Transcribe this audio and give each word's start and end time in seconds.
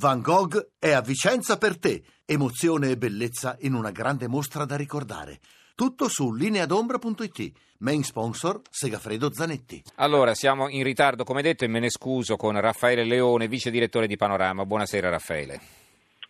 Van 0.00 0.22
Gogh 0.22 0.56
è 0.78 0.92
a 0.92 1.02
Vicenza 1.02 1.58
per 1.58 1.78
te. 1.78 2.02
Emozione 2.24 2.88
e 2.88 2.96
bellezza 2.96 3.58
in 3.60 3.74
una 3.74 3.90
grande 3.90 4.28
mostra 4.28 4.64
da 4.64 4.74
ricordare. 4.74 5.40
Tutto 5.74 6.08
su 6.08 6.32
lineadombra.it. 6.32 7.52
Main 7.80 8.02
sponsor 8.02 8.62
Segafredo 8.70 9.30
Zanetti. 9.30 9.82
Allora, 9.96 10.32
siamo 10.32 10.70
in 10.70 10.84
ritardo, 10.84 11.22
come 11.22 11.42
detto, 11.42 11.66
e 11.66 11.68
me 11.68 11.80
ne 11.80 11.90
scuso 11.90 12.36
con 12.36 12.58
Raffaele 12.58 13.04
Leone, 13.04 13.46
vice 13.46 13.70
direttore 13.70 14.06
di 14.06 14.16
Panorama. 14.16 14.64
Buonasera 14.64 15.10
Raffaele. 15.10 15.60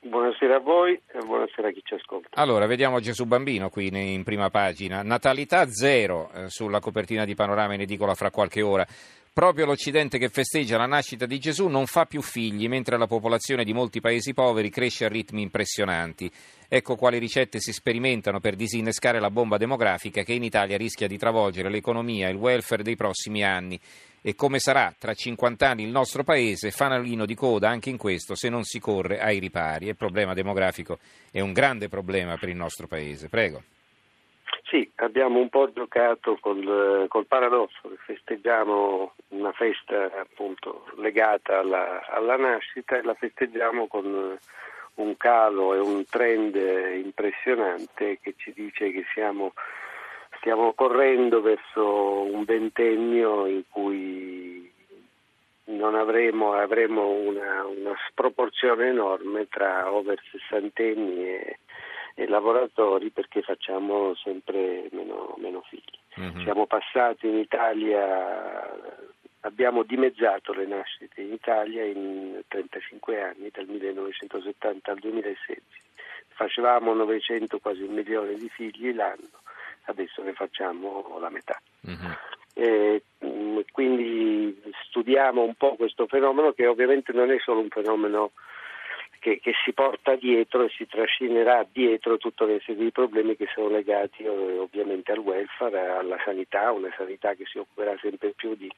Buonasera 0.03 0.57
a 0.57 0.61
voi 0.61 0.95
e 0.95 1.19
buonasera 1.25 1.69
a 1.69 1.71
chi 1.71 1.83
ci 1.85 1.95
ascolta. 1.95 2.41
Allora, 2.41 2.67
vediamo 2.67 2.99
Gesù 3.01 3.25
Bambino 3.25 3.69
qui 3.69 3.89
in 3.93 4.25
prima 4.25 4.49
pagina. 4.49 5.03
Natalità 5.03 5.71
zero 5.71 6.31
eh, 6.33 6.49
sulla 6.49 6.81
copertina 6.81 7.25
di 7.25 7.35
Panorama 7.35 7.75
in 7.75 7.83
edicola 7.83 8.15
fra 8.15 8.31
qualche 8.31 8.63
ora. 8.63 8.85
Proprio 9.33 9.65
l'Occidente 9.65 10.19
che 10.19 10.29
festeggia 10.29 10.77
la 10.77 10.87
nascita 10.87 11.25
di 11.25 11.39
Gesù 11.39 11.69
non 11.69 11.87
fa 11.87 12.05
più 12.05 12.21
figli, 12.21 12.69
mentre 12.69 12.99
la 12.99 13.07
popolazione 13.07 13.63
di 13.63 13.73
molti 13.73 14.01
paesi 14.01 14.35
poveri 14.35 14.71
cresce 14.71 15.05
a 15.05 15.09
ritmi 15.09 15.41
impressionanti. 15.43 16.29
Ecco 16.69 16.97
quali 16.97 17.19
ricette 17.19 17.61
si 17.61 17.73
sperimentano 17.73 18.41
per 18.41 18.57
disinnescare 18.57 19.21
la 19.21 19.31
bomba 19.31 19.57
demografica 19.57 20.25
che 20.25 20.33
in 20.33 20.43
Italia 20.43 20.77
rischia 20.77 21.07
di 21.07 21.17
travolgere 21.17 21.71
l'economia 21.71 22.27
e 22.27 22.33
il 22.33 22.39
welfare 22.39 22.83
dei 22.83 22.97
prossimi 22.97 23.45
anni. 23.45 23.79
E 24.21 24.35
come 24.35 24.59
sarà 24.59 24.93
tra 24.99 25.15
50 25.15 25.69
anni 25.69 25.85
il 25.85 25.91
nostro 25.91 26.25
paese, 26.25 26.73
fanalino 26.73 27.25
di 27.25 27.37
coda 27.37 27.69
anche 27.69 27.89
in 27.89 27.99
questo 27.99 28.35
se 28.35 28.49
non 28.49 28.65
si 28.65 28.81
corre 28.81 29.21
ai 29.21 29.39
ripari. 29.39 29.87
Il 29.87 29.97
problema 29.97 30.35
demografico 30.35 30.99
è 31.31 31.39
un 31.39 31.53
grande 31.53 31.89
problema 31.89 32.37
per 32.37 32.49
il 32.49 32.57
nostro 32.57 32.89
paese. 32.89 33.29
Prego. 33.29 33.63
Sì, 34.71 34.89
abbiamo 34.97 35.41
un 35.41 35.49
po' 35.49 35.73
giocato 35.73 36.39
col, 36.41 37.07
col, 37.09 37.27
paradosso 37.27 37.89
che 37.89 37.97
festeggiamo 38.05 39.15
una 39.31 39.51
festa 39.51 40.13
appunto 40.21 40.85
legata 40.99 41.59
alla, 41.59 42.07
alla, 42.07 42.37
nascita 42.37 42.97
e 42.97 43.03
la 43.03 43.15
festeggiamo 43.15 43.89
con 43.89 44.39
un 44.95 45.17
calo 45.17 45.75
e 45.75 45.81
un 45.81 46.05
trend 46.09 46.55
impressionante 46.55 48.21
che 48.23 48.35
ci 48.37 48.53
dice 48.53 48.93
che 48.93 49.05
siamo, 49.13 49.55
stiamo 50.39 50.73
correndo 50.75 51.41
verso 51.41 52.23
un 52.33 52.45
ventennio 52.45 53.47
in 53.47 53.65
cui 53.69 54.73
non 55.65 55.97
avremo, 55.97 56.53
avremo 56.53 57.09
una, 57.09 57.67
una 57.67 57.97
sproporzione 58.09 58.87
enorme 58.87 59.49
tra 59.49 59.93
over 59.93 60.23
sessantenni 60.31 61.25
e 61.25 61.59
lavoratori 62.27 63.11
perché 63.11 63.43
facciamo 63.43 64.15
sempre 64.17 64.89
meno, 64.93 65.35
meno 65.39 65.63
figli. 65.69 65.99
Mm-hmm. 66.19 66.43
Siamo 66.43 66.67
passati 66.67 67.27
in 67.27 67.37
Italia, 67.37 68.69
abbiamo 69.41 69.83
dimezzato 69.83 70.53
le 70.53 70.67
nascite 70.67 71.21
in 71.21 71.33
Italia 71.33 71.85
in 71.85 72.43
35 72.49 73.23
anni, 73.23 73.51
dal 73.53 73.67
1970 73.67 74.91
al 74.91 74.99
2016. 74.99 75.63
Facevamo 76.29 76.95
900, 76.95 77.59
quasi 77.59 77.83
un 77.83 77.95
milione 77.95 78.35
di 78.35 78.49
figli 78.49 78.95
l'anno, 78.95 79.41
adesso 79.85 80.23
ne 80.23 80.33
facciamo 80.33 81.19
la 81.21 81.31
metà. 81.31 81.61
Mm-hmm. 81.87 82.13
E, 82.55 83.03
mm, 83.25 83.59
quindi 83.73 84.61
studiamo 84.89 85.43
un 85.43 85.55
po' 85.55 85.77
questo 85.77 86.07
fenomeno 86.07 86.53
che 86.53 86.67
ovviamente 86.67 87.13
non 87.13 87.31
è 87.31 87.39
solo 87.39 87.61
un 87.61 87.69
fenomeno 87.69 88.33
che, 89.21 89.39
che, 89.39 89.53
si 89.65 89.73
porta 89.73 90.17
dietro 90.17 90.65
e 90.65 90.71
si 90.71 90.87
trascinerà 90.87 91.65
dietro 91.71 92.17
tutta 92.17 92.45
una 92.45 92.59
serie 92.65 92.85
di 92.85 92.91
problemi 92.91 93.37
che 93.37 93.47
sono 93.55 93.69
legati 93.69 94.25
eh, 94.25 94.29
ovviamente 94.29 95.13
al 95.13 95.19
welfare, 95.19 95.89
alla 95.89 96.19
sanità, 96.25 96.73
una 96.73 96.93
sanità 96.97 97.35
che 97.35 97.45
si 97.45 97.59
occuperà 97.59 97.97
sempre 98.01 98.31
più 98.31 98.57
di, 98.57 98.69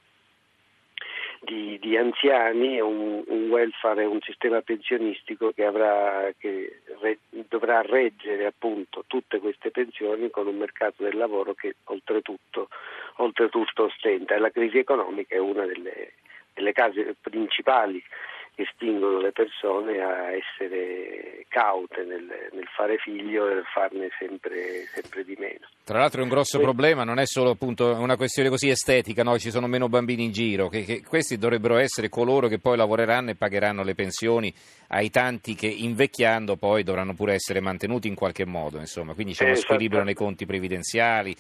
di, 1.41 1.79
di 1.81 1.97
anziani, 1.97 2.81
un, 2.81 3.23
un 3.25 3.49
welfare, 3.49 4.05
un 4.05 4.21
sistema 4.21 4.61
pensionistico 4.63 5.53
che, 5.53 5.65
avrà, 5.65 6.31
che 6.37 6.83
re, 7.01 7.19
dovrà 7.49 7.81
reggere 7.83 8.45
appunto 8.45 9.05
tutte 9.07 9.39
queste 9.39 9.71
pensioni 9.71 10.29
con 10.29 10.49
un 10.49 10.57
mercato 10.57 11.05
del 11.05 11.17
lavoro 11.17 11.55
che 11.55 11.77
oltretutto, 11.85 12.69
oltretutto 13.17 13.85
ostenta. 13.85 14.35
E 14.35 14.39
la 14.39 14.51
crisi 14.51 14.79
economica 14.79 15.37
è 15.37 15.39
una 15.39 15.65
delle, 15.67 16.15
delle 16.53 16.73
case 16.73 17.15
principali 17.21 18.03
che 18.55 18.67
spingono 18.71 19.19
le 19.19 19.33
persone 19.33 19.99
a 20.01 20.31
essere 20.31 21.47
caute 21.49 22.05
nel, 22.05 22.51
nel 22.53 22.69
fare 22.75 22.99
figlio 22.99 23.49
e 23.49 23.63
farne 23.73 24.09
sempre, 24.19 24.85
sempre, 24.93 25.25
di 25.25 25.35
meno. 25.39 25.67
Tra 25.85 25.99
l'altro 25.99 26.21
è 26.21 26.23
un 26.23 26.29
grosso 26.29 26.59
Quindi, 26.59 26.77
problema, 26.77 27.05
non 27.05 27.19
è 27.19 27.27
solo 27.27 27.51
appunto 27.51 27.95
una 27.95 28.17
questione 28.17 28.51
così 28.51 28.69
estetica, 28.69 29.23
no? 29.23 29.39
ci 29.39 29.51
sono 29.51 29.67
meno 29.67 29.89
bambini 29.89 30.25
in 30.25 30.33
giro, 30.33 30.69
che, 30.69 30.85
che 30.85 31.03
questi 31.03 31.39
dovrebbero 31.39 31.79
essere 31.79 32.11
coloro 32.11 32.49
che 32.49 32.59
poi 32.59 32.77
lavoreranno 32.77 33.31
e 33.31 33.37
pagheranno 33.37 33.83
le 33.83 33.95
pensioni 33.95 34.53
ai 34.89 35.09
tanti 35.09 35.55
che 35.55 35.67
invecchiando 35.67 36.57
poi 36.57 36.83
dovranno 36.83 37.15
pure 37.15 37.33
essere 37.33 37.61
mantenuti 37.61 38.07
in 38.07 38.15
qualche 38.15 38.45
modo, 38.45 38.79
insomma. 38.79 39.15
quindi 39.15 39.33
c'è 39.33 39.47
uno 39.47 39.55
squilibrio 39.55 40.03
nei 40.03 40.15
conti 40.15 40.45
previdenziali 40.45 41.35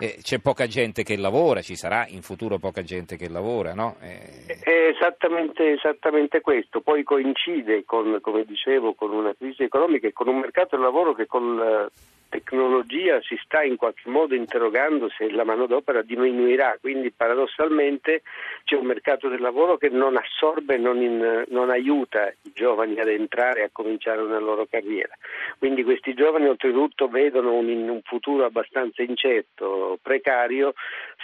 eh, 0.00 0.16
c'è 0.22 0.38
poca 0.38 0.66
gente 0.66 1.02
che 1.02 1.16
lavora, 1.16 1.60
ci 1.60 1.76
sarà 1.76 2.06
in 2.08 2.22
futuro 2.22 2.58
poca 2.58 2.82
gente 2.82 3.16
che 3.16 3.28
lavora, 3.28 3.74
no? 3.74 3.96
Eh... 4.00 4.46
È 4.62 4.92
esattamente, 4.94 5.72
esattamente, 5.72 6.40
questo, 6.40 6.80
poi 6.80 7.02
coincide 7.02 7.84
con, 7.84 8.18
come 8.22 8.44
dicevo, 8.44 8.94
con 8.94 9.12
una 9.12 9.34
crisi 9.36 9.62
economica 9.62 10.08
e 10.08 10.12
con 10.12 10.28
un 10.28 10.38
mercato 10.38 10.76
del 10.76 10.84
lavoro 10.84 11.12
che 11.14 11.26
con 11.26 11.56
la 11.56 11.90
tecnologia 12.30 13.20
si 13.20 13.36
sta 13.44 13.62
in 13.62 13.76
qualche 13.76 14.08
modo 14.08 14.34
interrogando 14.34 15.10
se 15.10 15.30
la 15.30 15.44
manodopera 15.44 16.00
diminuirà, 16.00 16.78
quindi 16.80 17.10
paradossalmente 17.10 18.22
c'è 18.64 18.76
un 18.76 18.86
mercato 18.86 19.28
del 19.28 19.40
lavoro 19.40 19.76
che 19.76 19.88
non 19.90 20.16
assorbe, 20.16 20.78
non, 20.78 21.02
in, 21.02 21.44
non 21.48 21.70
aiuta 21.70 22.32
giovani 22.54 22.98
ad 22.98 23.08
entrare 23.08 23.60
e 23.60 23.64
a 23.64 23.70
cominciare 23.72 24.20
una 24.20 24.38
loro 24.38 24.66
carriera. 24.66 25.14
Quindi 25.58 25.82
questi 25.82 26.14
giovani 26.14 26.48
oltretutto 26.48 27.08
vedono 27.08 27.54
un, 27.54 27.68
un 27.68 28.00
futuro 28.02 28.44
abbastanza 28.44 29.02
incerto, 29.02 29.98
precario, 30.02 30.74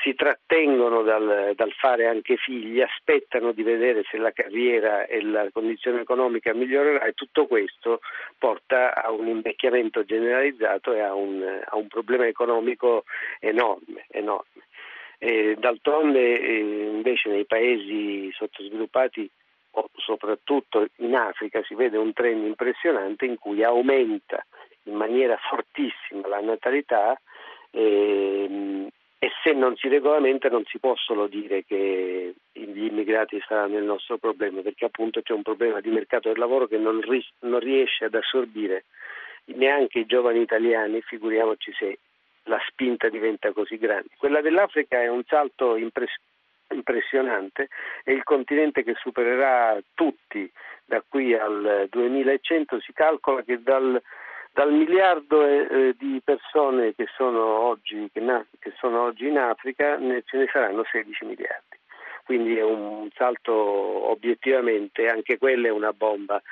si 0.02 0.14
trattengono 0.14 1.02
dal, 1.02 1.52
dal, 1.54 1.72
fare 1.72 2.06
anche 2.06 2.36
figli, 2.36 2.80
aspettano 2.80 3.52
di 3.52 3.62
vedere 3.62 4.02
se 4.10 4.18
la 4.18 4.30
carriera 4.30 5.06
e 5.06 5.22
la 5.22 5.48
condizione 5.52 6.00
economica 6.00 6.54
migliorerà 6.54 7.04
e 7.04 7.12
tutto 7.12 7.46
questo 7.46 8.00
porta 8.38 8.94
a 8.94 9.10
un 9.10 9.26
invecchiamento 9.26 10.04
generalizzato 10.04 10.92
e 10.92 11.00
a 11.00 11.14
un, 11.14 11.42
a 11.64 11.76
un 11.76 11.88
problema 11.88 12.26
economico 12.26 13.04
enorme. 13.40 14.06
enorme. 14.10 14.64
E 15.18 15.56
d'altronde 15.58 16.38
eh, 16.38 16.58
invece 16.58 17.30
nei 17.30 17.46
paesi 17.46 18.30
sottosviluppati 18.32 19.30
soprattutto 19.96 20.86
in 20.96 21.14
Africa 21.14 21.62
si 21.64 21.74
vede 21.74 21.96
un 21.98 22.12
trend 22.12 22.44
impressionante 22.44 23.24
in 23.24 23.38
cui 23.38 23.62
aumenta 23.62 24.44
in 24.84 24.94
maniera 24.94 25.36
fortissima 25.36 26.28
la 26.28 26.40
natalità 26.40 27.20
e, 27.70 28.88
e 29.18 29.30
se 29.42 29.52
non 29.52 29.76
si 29.76 29.88
regolamenta 29.88 30.48
non 30.48 30.64
si 30.64 30.78
possono 30.78 31.26
dire 31.26 31.64
che 31.64 32.34
gli 32.52 32.84
immigrati 32.84 33.42
saranno 33.46 33.78
il 33.78 33.84
nostro 33.84 34.18
problema 34.18 34.60
perché 34.60 34.84
appunto 34.84 35.20
c'è 35.22 35.32
un 35.32 35.42
problema 35.42 35.80
di 35.80 35.90
mercato 35.90 36.28
del 36.28 36.38
lavoro 36.38 36.66
che 36.66 36.78
non, 36.78 37.00
ris- 37.00 37.32
non 37.40 37.60
riesce 37.60 38.04
ad 38.04 38.14
assorbire 38.14 38.84
neanche 39.46 40.00
i 40.00 40.06
giovani 40.06 40.40
italiani, 40.40 41.00
figuriamoci 41.02 41.72
se 41.72 41.98
la 42.44 42.60
spinta 42.68 43.08
diventa 43.08 43.52
così 43.52 43.76
grande. 43.76 44.08
Quella 44.16 44.40
dell'Africa 44.40 45.00
è 45.00 45.08
un 45.08 45.22
salto 45.24 45.76
impressionante 45.76 46.34
impressionante, 46.74 47.68
è 48.02 48.10
il 48.10 48.22
continente 48.22 48.82
che 48.82 48.94
supererà 48.94 49.78
tutti 49.94 50.50
da 50.84 51.02
qui 51.06 51.34
al 51.34 51.86
2100, 51.90 52.80
si 52.80 52.92
calcola 52.92 53.42
che 53.42 53.62
dal, 53.62 54.00
dal 54.52 54.72
miliardo 54.72 55.44
eh, 55.44 55.94
di 55.98 56.20
persone 56.24 56.94
che 56.94 57.06
sono, 57.16 57.44
oggi, 57.44 58.08
che, 58.12 58.20
na, 58.20 58.44
che 58.58 58.72
sono 58.78 59.02
oggi 59.02 59.26
in 59.26 59.38
Africa 59.38 59.96
ne, 59.96 60.22
ce 60.24 60.38
ne 60.38 60.48
saranno 60.52 60.84
16 60.84 61.24
miliardi 61.24 61.76
quindi 62.26 62.56
è 62.56 62.62
un 62.62 63.08
salto 63.14 63.52
obiettivamente, 63.52 65.06
anche 65.06 65.38
quella 65.38 65.68
è 65.68 65.70
una 65.70 65.92
bomba. 65.92 66.42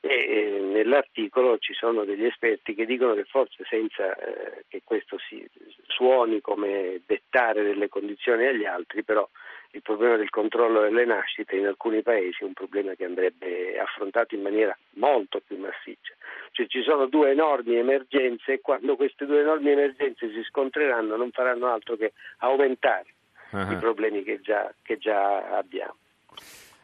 E, 0.00 0.08
e 0.08 0.60
nell'articolo 0.60 1.58
ci 1.58 1.72
sono 1.72 2.04
degli 2.04 2.24
esperti 2.24 2.74
che 2.74 2.84
dicono 2.84 3.14
che 3.14 3.24
forse 3.24 3.64
senza 3.68 4.12
eh, 4.16 4.64
che 4.66 4.80
questo 4.82 5.18
si 5.18 5.46
suoni 5.86 6.40
come 6.40 7.02
dettare 7.06 7.62
delle 7.62 7.88
condizioni 7.88 8.46
agli 8.46 8.64
altri, 8.64 9.04
però 9.04 9.28
il 9.72 9.82
problema 9.82 10.16
del 10.16 10.30
controllo 10.30 10.80
delle 10.80 11.04
nascite 11.04 11.56
in 11.56 11.66
alcuni 11.66 12.02
paesi 12.02 12.38
è 12.40 12.44
un 12.44 12.52
problema 12.52 12.94
che 12.94 13.04
andrebbe 13.04 13.78
affrontato 13.78 14.34
in 14.34 14.42
maniera 14.42 14.76
molto 14.94 15.40
più 15.40 15.58
massiccia. 15.58 16.14
Cioè 16.52 16.66
ci 16.66 16.82
sono 16.82 17.06
due 17.06 17.30
enormi 17.30 17.76
emergenze 17.76 18.54
e 18.54 18.60
quando 18.60 18.96
queste 18.96 19.26
due 19.26 19.40
enormi 19.40 19.70
emergenze 19.70 20.28
si 20.30 20.42
scontreranno 20.42 21.16
non 21.16 21.30
faranno 21.30 21.68
altro 21.68 21.96
che 21.96 22.12
aumentare 22.38 23.06
uh-huh. 23.52 23.72
i 23.72 23.76
problemi 23.76 24.24
che 24.24 24.40
già, 24.40 24.72
che 24.82 24.98
già 24.98 25.56
abbiamo. 25.56 25.96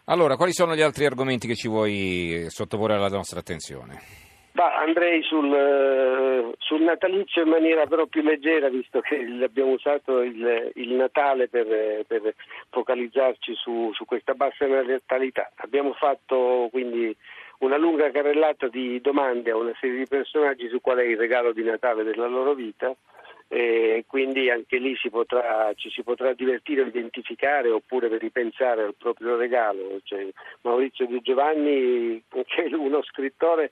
Allora, 0.05 0.37
quali 0.37 0.53
sono 0.53 0.77
gli 0.77 0.83
altri 0.83 1.05
argomenti 1.05 1.49
che 1.49 1.57
ci 1.57 1.67
vuoi 1.67 2.47
sottoporre 2.49 2.95
alla 2.95 3.09
nostra 3.09 3.41
attenzione? 3.41 4.26
Bah, 4.57 4.75
andrei 4.77 5.23
sul, 5.23 5.53
eh, 5.53 6.55
sul, 6.57 6.81
natalizio 6.81 7.43
in 7.43 7.51
maniera 7.51 7.85
però 7.85 8.07
più 8.07 8.23
leggera, 8.23 8.71
visto 8.71 9.01
che 9.01 9.17
abbiamo 9.43 9.73
usato 9.73 10.23
il, 10.23 10.71
il 10.77 10.95
Natale 10.95 11.47
per, 11.49 11.67
per 12.07 12.35
focalizzarci 12.71 13.55
su, 13.55 13.91
su, 13.93 14.07
questa 14.07 14.33
bassa 14.33 14.67
natalità. 14.67 15.53
Abbiamo 15.57 15.93
fatto 15.93 16.69
quindi 16.71 17.15
una 17.59 17.77
lunga 17.77 18.11
carrellata 18.11 18.69
di 18.69 18.99
domande 19.03 19.51
a 19.51 19.59
una 19.59 19.75
serie 19.79 19.99
di 19.99 20.07
personaggi 20.07 20.71
su 20.71 20.81
qual 20.81 21.01
è 21.01 21.05
il 21.05 21.19
regalo 21.19 21.53
di 21.53 21.63
Natale 21.63 22.03
della 22.03 22.27
loro 22.27 22.55
vita 22.55 22.97
e 23.49 24.05
quindi 24.09 24.49
anche 24.49 24.79
lì 24.79 24.97
si 24.97 25.11
potrà, 25.11 25.71
ci 25.77 25.91
si 25.91 26.03
potrà 26.03 26.33
divertire 26.33 26.83
a 26.83 26.87
identificare 26.87 27.69
oppure 27.69 28.09
per 28.09 28.21
ripensare 28.21 28.85
al 28.85 28.95
proprio 28.97 29.37
regalo. 29.37 30.01
Cioè, 30.03 30.27
Maurizio 30.63 31.07
Di 31.07 31.21
Giovanni, 31.21 32.23
che 32.47 32.65
è 32.65 32.75
uno 32.75 33.03
scrittore 33.03 33.71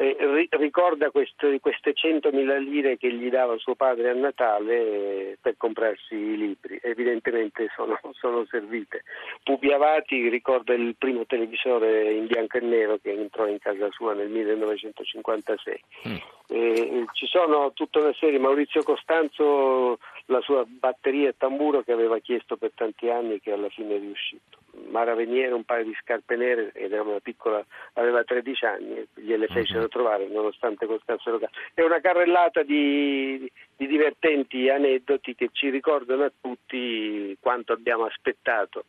eh, 0.00 0.48
ricorda 0.50 1.10
queste, 1.10 1.58
queste 1.58 1.92
100.000 1.92 2.58
lire 2.60 2.96
che 2.96 3.12
gli 3.12 3.28
dava 3.28 3.58
suo 3.58 3.74
padre 3.74 4.10
a 4.10 4.14
Natale 4.14 4.76
eh, 4.76 5.38
per 5.40 5.56
comprarsi 5.56 6.14
i 6.14 6.36
libri, 6.36 6.78
evidentemente 6.80 7.66
sono, 7.74 7.98
sono 8.14 8.46
servite. 8.48 9.02
Pupi 9.42 9.72
Avati 9.72 10.28
ricorda 10.28 10.72
il 10.72 10.94
primo 10.96 11.26
televisore 11.26 12.12
in 12.12 12.26
bianco 12.26 12.58
e 12.58 12.60
nero 12.60 12.98
che 13.02 13.10
entrò 13.10 13.48
in 13.48 13.58
casa 13.58 13.90
sua 13.90 14.14
nel 14.14 14.28
1956. 14.28 15.82
Mm. 16.06 16.14
Eh, 16.50 17.04
ci 17.14 17.26
sono 17.26 17.72
tutta 17.74 17.98
una 17.98 18.14
serie, 18.14 18.38
Maurizio 18.38 18.84
Costanzo, 18.84 19.98
la 20.30 20.40
sua 20.40 20.64
batteria 20.66 21.30
e 21.30 21.36
tamburo 21.36 21.82
che 21.82 21.92
aveva 21.92 22.18
chiesto 22.18 22.56
per 22.56 22.72
tanti 22.74 23.08
anni 23.08 23.34
e 23.34 23.40
che 23.40 23.52
alla 23.52 23.68
fine 23.68 23.96
è 23.96 23.98
riuscito. 23.98 24.58
Mara 24.90 25.14
Veniere 25.14 25.54
un 25.54 25.64
paio 25.64 25.84
di 25.84 25.96
scarpe 26.00 26.36
nere 26.36 26.70
ed 26.72 26.92
era 26.92 27.02
una 27.02 27.20
piccola, 27.20 27.64
aveva 27.94 28.22
13 28.22 28.64
anni 28.64 28.96
e 28.96 29.08
gliele 29.14 29.46
mhm. 29.48 29.54
fecero 29.54 29.80
uh-huh. 29.82 29.88
trovare 29.88 30.28
nonostante 30.28 30.86
costassero 30.86 31.38
caro. 31.38 31.52
È 31.72 31.82
una 31.82 32.00
carrellata 32.00 32.62
di, 32.62 33.50
di 33.76 33.86
divertenti 33.86 34.68
aneddoti 34.68 35.34
che 35.34 35.48
ci 35.52 35.70
ricordano 35.70 36.24
a 36.24 36.32
tutti 36.38 37.36
quanto 37.40 37.72
abbiamo 37.72 38.04
aspettato 38.04 38.84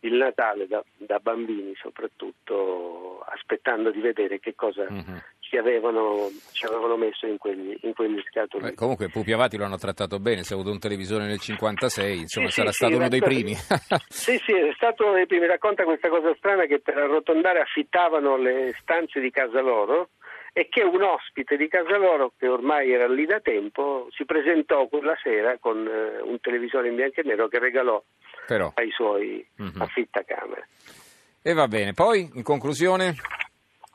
il 0.00 0.14
Natale 0.14 0.66
da, 0.66 0.82
da, 0.96 1.18
bambini 1.18 1.74
soprattutto 1.76 3.20
aspettando 3.28 3.90
di 3.90 4.00
vedere 4.00 4.40
che 4.40 4.54
cosa 4.54 4.86
uh-huh 4.88 5.20
ci 5.50 5.56
avevano, 5.56 6.30
ci 6.52 6.64
avevano 6.64 6.96
messo 6.96 7.26
in 7.26 7.36
quegli, 7.36 7.76
in 7.82 7.92
quegli 7.92 8.22
scatoli. 8.30 8.62
Beh, 8.62 8.74
comunque 8.74 9.08
Pupi 9.08 9.32
Avati 9.32 9.56
lo 9.56 9.64
hanno 9.64 9.78
trattato 9.78 10.20
bene, 10.20 10.44
si 10.44 10.52
è 10.52 10.54
avuto 10.54 10.70
un 10.70 10.78
televisore 10.78 11.26
nel 11.26 11.40
56, 11.40 12.20
insomma 12.20 12.46
sì, 12.46 12.52
sarà 12.52 12.70
sì, 12.70 12.76
stato 12.76 12.92
sì, 12.92 12.98
uno 12.98 13.08
dei 13.08 13.20
primi. 13.20 13.54
sì, 14.08 14.40
sì, 14.46 14.52
è 14.52 14.72
stato 14.76 15.06
uno 15.06 15.14
dei 15.14 15.26
primi. 15.26 15.46
Racconta 15.46 15.82
questa 15.82 16.08
cosa 16.08 16.32
strana 16.36 16.66
che 16.66 16.78
per 16.78 16.98
arrotondare 16.98 17.60
affittavano 17.60 18.36
le 18.36 18.76
stanze 18.80 19.18
di 19.18 19.30
casa 19.32 19.60
loro 19.60 20.10
e 20.52 20.68
che 20.68 20.82
un 20.82 21.02
ospite 21.02 21.56
di 21.56 21.66
casa 21.66 21.96
loro, 21.96 22.32
che 22.38 22.46
ormai 22.46 22.92
era 22.92 23.08
lì 23.08 23.26
da 23.26 23.40
tempo, 23.40 24.06
si 24.10 24.24
presentò 24.24 24.86
quella 24.86 25.16
sera 25.20 25.58
con 25.58 25.84
eh, 25.84 26.20
un 26.22 26.38
televisore 26.40 26.88
in 26.88 26.94
bianco 26.94 27.20
e 27.20 27.24
nero 27.24 27.48
che 27.48 27.58
regalò 27.58 28.00
Però. 28.46 28.70
ai 28.76 28.90
suoi 28.92 29.44
mm-hmm. 29.60 29.80
affittacamere. 29.80 30.68
E 31.42 31.52
va 31.54 31.66
bene, 31.66 31.92
poi 31.92 32.30
in 32.34 32.44
conclusione? 32.44 33.16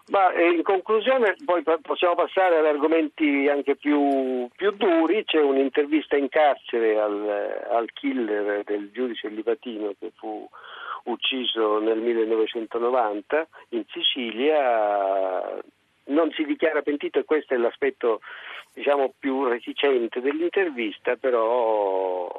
Ma 0.07 0.31
eh, 0.33 0.51
in 0.51 0.61
conclusione 0.61 1.35
poi 1.43 1.63
possiamo 1.81 2.13
passare 2.13 2.57
ad 2.57 2.65
argomenti 2.65 3.47
anche 3.49 3.75
più, 3.75 4.47
più 4.55 4.71
duri, 4.71 5.23
c'è 5.25 5.41
un'intervista 5.41 6.15
in 6.15 6.29
carcere 6.29 6.99
al, 6.99 7.65
al, 7.71 7.91
killer 7.91 8.63
del 8.63 8.91
giudice 8.91 9.29
Livatino 9.29 9.95
che 9.97 10.11
fu 10.15 10.47
ucciso 11.05 11.79
nel 11.79 11.97
1990 11.97 13.47
in 13.69 13.83
Sicilia, 13.91 15.59
non 16.05 16.31
si 16.33 16.45
dichiara 16.45 16.83
pentito 16.83 17.17
e 17.17 17.25
questo 17.25 17.55
è 17.55 17.57
l'aspetto 17.57 18.21
diciamo, 18.73 19.11
più 19.17 19.45
reticente 19.45 20.21
dell'intervista, 20.21 21.15
però 21.15 22.29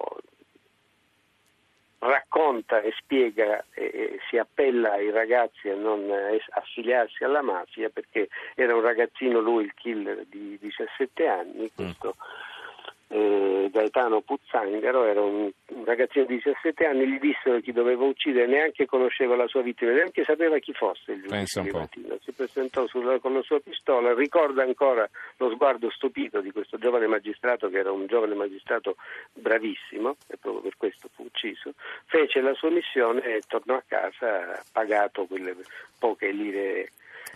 racconta 1.99 2.81
e 2.81 2.93
spiega 2.97 3.65
e 3.73 4.19
si 4.29 4.37
appella 4.37 4.93
ai 4.93 5.11
ragazzi 5.11 5.69
a 5.69 5.75
non 5.75 6.11
affiliarsi 6.51 7.25
alla 7.25 7.43
mafia 7.43 7.89
perché 7.89 8.29
era 8.55 8.75
un 8.75 8.83
ragazzino 8.83 9.41
lui 9.41 9.65
il 9.65 9.75
killer 9.75 10.25
di 10.27 10.59
17 10.61 11.27
anni, 11.27 11.65
mm. 11.65 11.75
questo 11.75 12.15
mm 12.17 12.45
eh, 13.09 13.69
Gaetano 13.71 14.21
Puzzangaro, 14.21 15.05
era 15.05 15.23
un, 15.23 15.51
un, 15.69 15.85
ragazzino 15.85 16.25
di 16.25 16.37
17 16.37 16.87
anni, 16.87 17.07
gli 17.07 17.19
dissero 17.19 17.61
chi 17.61 17.73
doveva 17.73 18.05
uccidere, 18.05 18.47
neanche 18.47 18.87
conosceva 18.87 19.37
la 19.37 19.47
sua 19.47 19.63
vittima, 19.63 19.93
neanche 19.93 20.25
sapeva 20.25 20.59
chi 20.59 20.73
fosse 20.73 21.13
il 21.13 21.23
giudice 21.23 21.63
Livatino. 21.63 22.19
Si 22.23 22.33
presentò 22.33 22.87
sulla, 22.87 23.19
con 23.21 23.35
la 23.35 23.43
sua 23.43 23.61
pistola, 23.61 24.15
ricorda 24.15 24.63
ancora 24.63 25.09
lo 25.37 25.51
sguardo 25.51 25.91
stupito 25.91 26.41
di 26.41 26.51
questo 26.51 26.79
giovane 26.79 27.07
magistrato 27.07 27.69
che 27.69 27.79
era 27.79 27.93
un 27.93 28.07
giovane 28.07 28.35
magistrato 28.35 28.97
bravissimo 29.33 30.17
e 30.27 30.37
proprio 30.37 30.63
per 30.63 30.77
questo 30.77 31.09
fu 31.15 31.23
ucciso, 31.23 31.75
fece 32.07 32.41
la 32.41 32.55
sua 32.55 32.71
missione 32.71 33.23
e 33.23 33.43
tornò 33.47 33.75
a 33.75 33.85
casa 33.87 34.63
pagato 34.73 35.27
quelle 35.27 35.55
poche 35.99 36.31
lire 36.33 36.91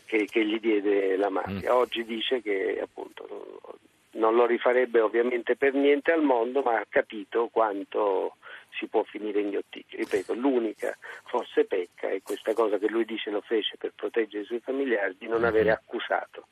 che, 0.07 0.25
che 0.25 0.45
gli 0.45 0.59
diede 0.59 1.17
la 1.17 1.31
mafia. 1.31 1.73
Mm. 1.73 1.77
Oggi 1.77 2.05
dice 2.05 2.43
che 2.43 2.81
appunto 2.83 3.79
non 4.13 4.35
lo 4.35 4.47
rifarebbe 4.47 5.01
ovviamente 5.01 5.57
per 5.57 5.75
niente 5.75 6.13
al 6.13 6.23
mondo, 6.23 6.63
ma 6.63 6.79
ha 6.79 6.87
capito 6.89 7.49
quanto 7.53 8.37
si 8.79 8.87
può 8.87 9.03
finire 9.03 9.41
inghiottiti. 9.41 9.97
Ripeto, 9.97 10.35
l'unica 10.35 10.97
forse 11.25 11.65
pecca 11.65 12.09
è 12.09 12.23
questa 12.23 12.55
cosa 12.55 12.79
che 12.79 12.89
lui 12.89 13.05
dice 13.05 13.31
lo 13.31 13.41
fece 13.41 13.77
per 13.77 13.93
proteggere 13.95 14.43
i 14.43 14.47
suoi 14.47 14.61
familiari 14.61 15.17
di 15.19 15.29
non 15.29 15.45
avere 15.45 15.71
mhm. 15.71 15.77
accusato, 15.77 16.47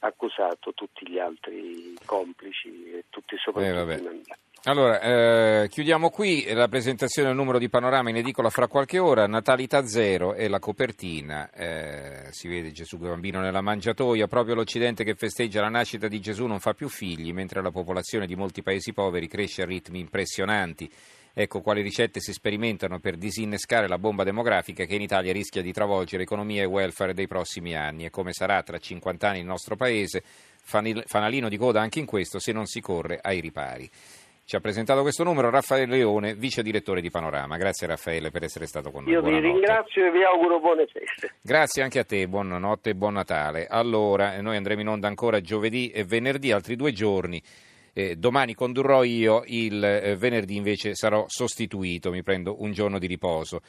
accusato 0.00 0.72
tutti 0.72 1.08
gli 1.08 1.18
altri 1.18 1.94
complici 2.04 2.90
e 2.92 3.04
tutti 3.08 3.36
soprattutto 3.38 3.90
eh, 3.90 3.96
i 3.96 4.02
mandanti. 4.02 4.48
Allora, 4.64 5.00
eh, 5.00 5.68
chiudiamo 5.68 6.10
qui 6.10 6.44
la 6.52 6.68
presentazione 6.68 7.28
del 7.28 7.36
numero 7.36 7.58
di 7.58 7.70
panorama 7.70 8.10
in 8.10 8.16
edicola 8.16 8.50
fra 8.50 8.68
qualche 8.68 8.98
ora, 8.98 9.26
Natalità 9.26 9.86
Zero 9.86 10.34
e 10.34 10.48
la 10.48 10.58
copertina, 10.58 11.50
eh, 11.50 12.26
si 12.30 12.46
vede 12.46 12.70
Gesù 12.70 12.98
bambino 12.98 13.40
nella 13.40 13.62
mangiatoia, 13.62 14.26
proprio 14.26 14.54
l'Occidente 14.54 15.02
che 15.02 15.14
festeggia 15.14 15.62
la 15.62 15.70
nascita 15.70 16.08
di 16.08 16.20
Gesù 16.20 16.44
non 16.44 16.60
fa 16.60 16.74
più 16.74 16.90
figli, 16.90 17.32
mentre 17.32 17.62
la 17.62 17.70
popolazione 17.70 18.26
di 18.26 18.36
molti 18.36 18.62
paesi 18.62 18.92
poveri 18.92 19.28
cresce 19.28 19.62
a 19.62 19.66
ritmi 19.66 19.98
impressionanti. 19.98 20.90
Ecco 21.32 21.60
quali 21.60 21.80
ricette 21.80 22.20
si 22.20 22.32
sperimentano 22.32 22.98
per 22.98 23.16
disinnescare 23.16 23.88
la 23.88 23.98
bomba 23.98 24.24
demografica 24.24 24.84
che 24.84 24.94
in 24.94 25.02
Italia 25.02 25.32
rischia 25.32 25.62
di 25.62 25.72
travolgere 25.72 26.24
economia 26.24 26.62
e 26.62 26.66
welfare 26.66 27.14
dei 27.14 27.28
prossimi 27.28 27.76
anni 27.76 28.04
e 28.04 28.10
come 28.10 28.32
sarà 28.32 28.62
tra 28.62 28.78
50 28.78 29.28
anni 29.28 29.38
il 29.38 29.46
nostro 29.46 29.76
paese, 29.76 30.22
fanalino 30.62 31.48
di 31.48 31.56
coda 31.56 31.80
anche 31.80 32.00
in 32.00 32.06
questo 32.06 32.38
se 32.38 32.52
non 32.52 32.66
si 32.66 32.80
corre 32.80 33.18
ai 33.22 33.40
ripari. 33.40 33.88
Ci 34.50 34.56
ha 34.56 34.60
presentato 34.60 35.02
questo 35.02 35.22
numero 35.22 35.48
Raffaele 35.48 35.86
Leone, 35.86 36.34
vice 36.34 36.64
direttore 36.64 37.00
di 37.00 37.08
Panorama. 37.08 37.56
Grazie 37.56 37.86
Raffaele 37.86 38.32
per 38.32 38.42
essere 38.42 38.66
stato 38.66 38.90
con 38.90 39.04
noi. 39.04 39.12
Io 39.12 39.20
Buonanotte. 39.20 39.46
vi 39.46 39.52
ringrazio 39.52 40.06
e 40.06 40.10
vi 40.10 40.24
auguro 40.24 40.58
buone 40.58 40.86
feste. 40.86 41.36
Grazie 41.40 41.84
anche 41.84 42.00
a 42.00 42.04
te, 42.04 42.26
buonanotte 42.26 42.90
e 42.90 42.94
buon 42.96 43.12
Natale. 43.12 43.68
Allora, 43.68 44.40
noi 44.40 44.56
andremo 44.56 44.80
in 44.80 44.88
onda 44.88 45.06
ancora 45.06 45.40
giovedì 45.40 45.90
e 45.90 46.02
venerdì, 46.02 46.50
altri 46.50 46.74
due 46.74 46.90
giorni. 46.90 47.40
Eh, 48.00 48.16
domani 48.16 48.54
condurrò 48.54 49.04
io, 49.04 49.42
il 49.44 49.84
eh, 49.84 50.16
venerdì 50.16 50.56
invece 50.56 50.94
sarò 50.94 51.26
sostituito, 51.28 52.10
mi 52.10 52.22
prendo 52.22 52.62
un 52.62 52.72
giorno 52.72 52.98
di 52.98 53.06
riposo. 53.06 53.60